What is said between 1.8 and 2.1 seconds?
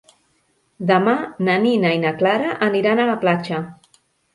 i